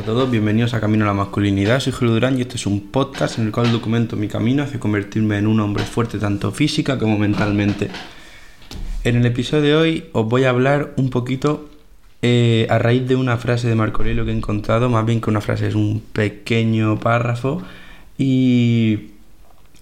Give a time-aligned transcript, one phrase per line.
[0.00, 1.78] a todos, bienvenidos a Camino a la Masculinidad.
[1.78, 4.80] Soy Julio Durán y este es un podcast en el cual documento mi camino hacia
[4.80, 7.90] convertirme en un hombre fuerte tanto física como mentalmente.
[9.04, 11.68] En el episodio de hoy os voy a hablar un poquito
[12.22, 15.28] eh, a raíz de una frase de Marco Aurelio que he encontrado, más bien que
[15.28, 17.62] una frase es un pequeño párrafo
[18.16, 19.10] y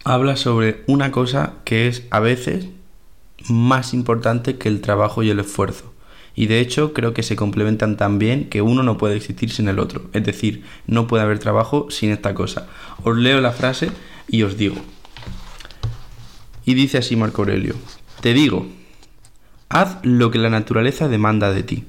[0.03, 2.67] habla sobre una cosa que es a veces
[3.49, 5.93] más importante que el trabajo y el esfuerzo.
[6.39, 9.67] Y de hecho creo que se complementan tan bien que uno no puede existir sin
[9.67, 10.09] el otro.
[10.13, 12.69] Es decir, no puede haber trabajo sin esta cosa.
[13.03, 13.91] Os leo la frase
[14.29, 14.77] y os digo.
[16.65, 17.75] Y dice así Marco Aurelio.
[18.21, 18.69] Te digo,
[19.69, 21.87] haz lo que la naturaleza demanda de ti.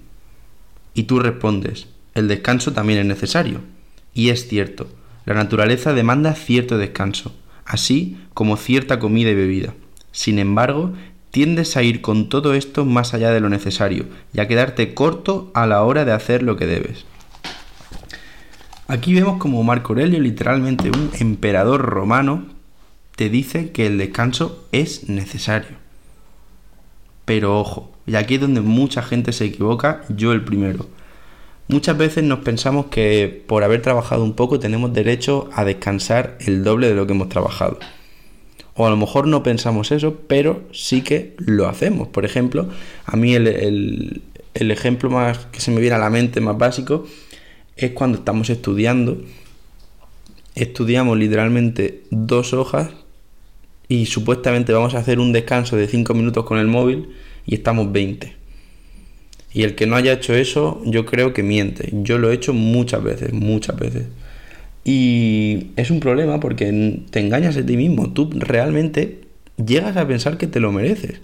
[0.95, 3.59] Y tú respondes, el descanso también es necesario.
[4.16, 4.89] Y es cierto,
[5.25, 9.75] la naturaleza demanda cierto descanso, así como cierta comida y bebida.
[10.11, 10.95] Sin embargo,
[11.31, 15.52] tiendes a ir con todo esto más allá de lo necesario y a quedarte corto
[15.53, 17.05] a la hora de hacer lo que debes.
[18.88, 22.45] Aquí vemos como Marco Aurelio, literalmente un emperador romano,
[23.16, 25.77] te dice que el descanso es necesario.
[27.25, 30.88] Pero ojo, y aquí es donde mucha gente se equivoca, yo el primero.
[31.67, 36.64] Muchas veces nos pensamos que por haber trabajado un poco tenemos derecho a descansar el
[36.64, 37.77] doble de lo que hemos trabajado.
[38.81, 42.08] O a lo mejor no pensamos eso, pero sí que lo hacemos.
[42.08, 42.69] Por ejemplo,
[43.05, 44.21] a mí el,
[44.53, 47.05] ejemplo más que se me viene a la mente, más básico,
[47.75, 49.21] es cuando estamos estudiando.
[50.55, 52.91] Estudiamos literalmente dos hojas
[53.89, 57.09] y supuestamente vamos a hacer un descanso de 5 minutos con el móvil
[57.45, 58.33] y estamos 20.
[59.52, 61.89] Y el que no haya hecho eso, yo creo que miente.
[61.91, 64.05] Yo lo he hecho muchas veces, muchas veces.
[64.92, 68.12] Y es un problema porque te engañas a ti mismo.
[68.12, 69.22] Tú realmente
[69.64, 71.22] llegas a pensar que te lo mereces.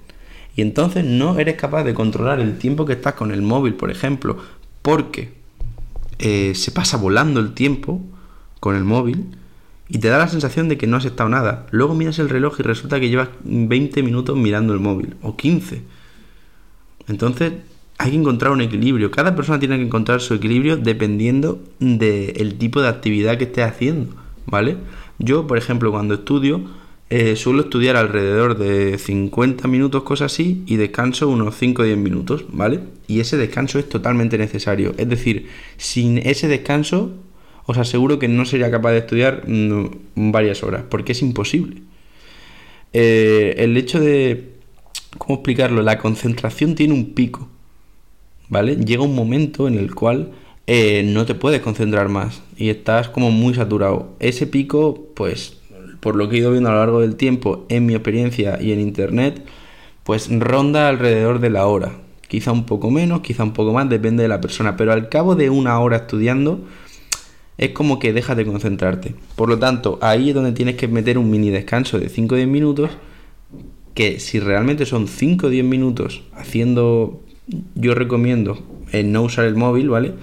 [0.55, 3.89] Y entonces no eres capaz de controlar el tiempo que estás con el móvil, por
[3.89, 4.37] ejemplo,
[4.83, 5.31] porque
[6.19, 8.01] eh, se pasa volando el tiempo
[8.59, 9.35] con el móvil
[9.89, 11.65] y te da la sensación de que no has estado nada.
[11.71, 15.81] Luego miras el reloj y resulta que llevas 20 minutos mirando el móvil o 15.
[17.07, 17.53] Entonces
[17.97, 19.11] hay que encontrar un equilibrio.
[19.11, 24.15] Cada persona tiene que encontrar su equilibrio dependiendo del tipo de actividad que esté haciendo,
[24.45, 24.77] ¿vale?
[25.17, 26.61] Yo, por ejemplo, cuando estudio,
[27.09, 31.97] eh, suelo estudiar alrededor de 50 minutos, cosas así, y descanso unos 5 o 10
[31.97, 32.81] minutos, ¿vale?
[33.07, 34.93] Y ese descanso es totalmente necesario.
[34.97, 37.13] Es decir, sin ese descanso,
[37.65, 41.81] os aseguro que no sería capaz de estudiar mm, varias horas, porque es imposible.
[42.91, 44.53] Eh, el hecho de,
[45.17, 45.81] ¿cómo explicarlo?
[45.81, 47.49] La concentración tiene un pico.
[48.49, 48.75] ¿Vale?
[48.75, 50.31] Llega un momento en el cual
[50.67, 54.15] eh, no te puedes concentrar más y estás como muy saturado.
[54.19, 55.57] Ese pico, pues,
[55.99, 58.71] por lo que he ido viendo a lo largo del tiempo, en mi experiencia y
[58.71, 59.45] en internet,
[60.03, 61.93] pues ronda alrededor de la hora.
[62.27, 64.75] Quizá un poco menos, quizá un poco más, depende de la persona.
[64.77, 66.65] Pero al cabo de una hora estudiando,
[67.57, 69.15] es como que dejas de concentrarte.
[69.35, 72.37] Por lo tanto, ahí es donde tienes que meter un mini descanso de 5 o
[72.37, 72.91] 10 minutos.
[73.93, 77.24] Que si realmente son 5 o 10 minutos haciendo
[77.75, 78.59] yo recomiendo
[78.91, 80.13] el no usar el móvil, ¿vale?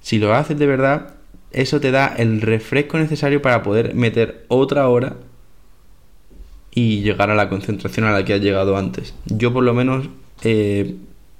[0.00, 1.14] Si lo haces de verdad,
[1.52, 5.16] eso te da el refresco necesario para poder meter otra hora
[6.74, 9.14] y llegar a la concentración a la que has llegado antes.
[9.26, 10.08] Yo por lo menos
[10.42, 10.96] eh,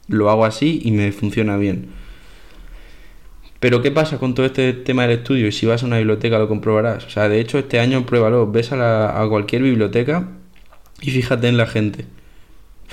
[0.09, 1.89] lo hago así y me funciona bien.
[3.59, 5.47] Pero ¿qué pasa con todo este tema del estudio?
[5.47, 7.07] Y si vas a una biblioteca lo comprobarás.
[7.07, 8.51] O sea, de hecho este año pruébalo.
[8.51, 10.29] Ves a cualquier biblioteca
[11.01, 12.07] y fíjate en la gente.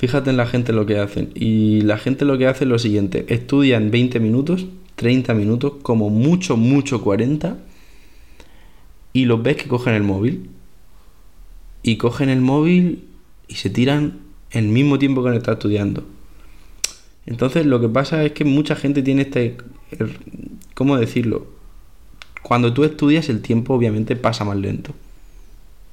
[0.00, 1.30] Fíjate en la gente lo que hacen.
[1.34, 3.26] Y la gente lo que hace es lo siguiente.
[3.28, 7.58] Estudian 20 minutos, 30 minutos, como mucho, mucho 40.
[9.12, 10.48] Y los ves que cogen el móvil.
[11.82, 13.04] Y cogen el móvil
[13.46, 14.20] y se tiran
[14.52, 16.04] el mismo tiempo que estado estudiando.
[17.26, 19.58] Entonces lo que pasa es que mucha gente tiene este...
[19.90, 20.18] Er,
[20.72, 21.46] ¿Cómo decirlo?
[22.40, 24.94] Cuando tú estudias el tiempo obviamente pasa más lento.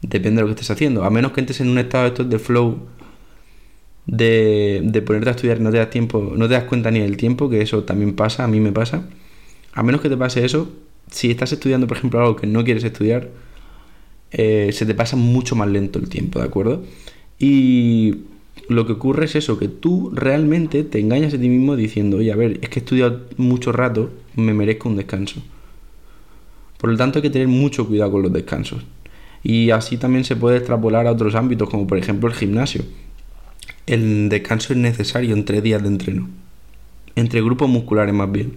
[0.02, 1.04] Depende de lo que estés haciendo.
[1.04, 2.40] A menos que entres en un estado de
[4.08, 7.00] de de, ponerte a estudiar y no te das tiempo, no te das cuenta ni
[7.00, 9.08] del tiempo, que eso también pasa, a mí me pasa.
[9.74, 10.70] A menos que te pase eso,
[11.12, 13.30] si estás estudiando, por ejemplo, algo que no quieres estudiar,
[14.32, 16.84] eh, se te pasa mucho más lento el tiempo, ¿de acuerdo?
[17.40, 18.16] Y
[18.70, 22.32] lo que ocurre es eso, que tú realmente te engañas a ti mismo diciendo, oye,
[22.32, 25.42] a ver, es que he estudiado mucho rato, me merezco un descanso.
[26.78, 28.84] Por lo tanto, hay que tener mucho cuidado con los descansos.
[29.44, 32.84] Y así también se puede extrapolar a otros ámbitos, como por ejemplo el gimnasio
[33.88, 36.30] el descanso es necesario entre días de entreno.
[37.16, 38.54] Entre grupos musculares más bien.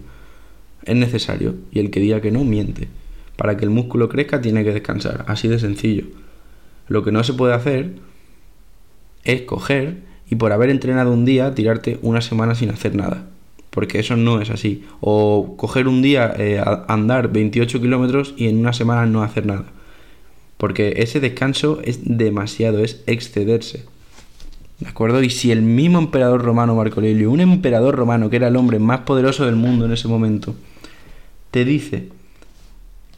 [0.85, 1.55] Es necesario.
[1.71, 2.89] Y el que diga que no, miente.
[3.37, 5.25] Para que el músculo crezca tiene que descansar.
[5.29, 6.05] Así de sencillo.
[6.89, 7.93] Lo que no se puede hacer
[9.25, 9.99] es coger
[10.29, 13.27] y por haber entrenado un día tirarte una semana sin hacer nada.
[13.71, 14.85] porque eso no es así.
[15.01, 19.67] O coger un día, eh, andar 28 kilómetros y en una semana no hacer nada.
[20.57, 23.85] Porque ese descanso es demasiado, es excederse.
[24.81, 25.23] ¿De acuerdo?
[25.23, 28.79] Y si el mismo emperador romano Marco Aurelio, un emperador romano que era el hombre
[28.79, 30.55] más poderoso del mundo en ese momento,
[31.51, 32.09] te dice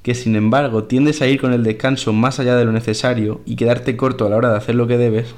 [0.03, 3.55] que sin embargo tiendes a ir con el descanso más allá de lo necesario y
[3.55, 5.35] quedarte corto a la hora de hacer lo que debes,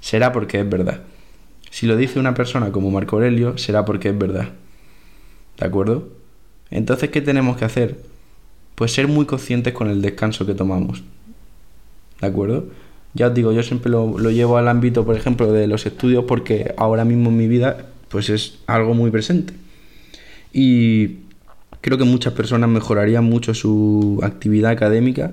[0.00, 1.02] será porque es verdad.
[1.70, 4.48] Si lo dice una persona como Marco Aurelio, será porque es verdad.
[5.58, 6.08] ¿De acuerdo?
[6.70, 7.98] Entonces, ¿qué tenemos que hacer?
[8.74, 11.02] Pues ser muy conscientes con el descanso que tomamos.
[12.20, 12.64] ¿De acuerdo?
[13.14, 16.24] Ya os digo, yo siempre lo, lo llevo al ámbito, por ejemplo, de los estudios
[16.26, 19.54] porque ahora mismo en mi vida pues es algo muy presente.
[20.52, 21.18] Y
[21.80, 25.32] creo que muchas personas mejorarían mucho su actividad académica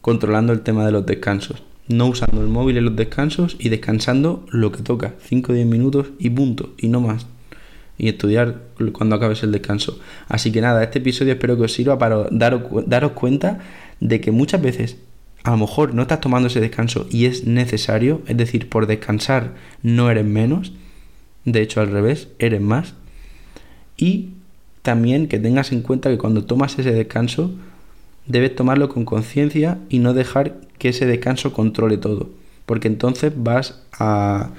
[0.00, 4.46] controlando el tema de los descansos no usando el móvil en los descansos y descansando
[4.50, 7.26] lo que toca, 5 o 10 minutos y punto, y no más.
[7.98, 8.62] Y estudiar
[8.92, 9.98] cuando acabes el descanso.
[10.28, 13.60] Así que nada, este episodio espero que os sirva para daros, daros cuenta
[14.00, 14.96] de que muchas veces
[15.44, 19.54] a lo mejor no estás tomando ese descanso y es necesario, es decir, por descansar
[19.82, 20.72] no eres menos,
[21.44, 22.94] de hecho al revés, eres más.
[23.96, 24.30] Y
[24.82, 27.52] también que tengas en cuenta que cuando tomas ese descanso,
[28.26, 32.30] debes tomarlo con conciencia y no dejar que ese descanso controle todo,
[32.66, 34.50] porque entonces vas a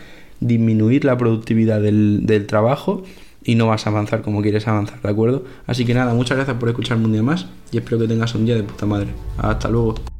[0.41, 3.03] disminuir la productividad del, del, trabajo
[3.45, 5.45] y no vas a avanzar como quieres avanzar, ¿de acuerdo?
[5.68, 8.45] Así que nada, muchas gracias por escucharme un día más y espero que tengas un
[8.45, 9.09] día de puta madre.
[9.38, 10.12] Hasta luego.